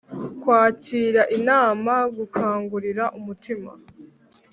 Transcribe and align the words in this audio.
Kwakira 0.41 1.21
inama 1.37 1.93
gukangurira 2.17 3.03
umutima 3.19 3.71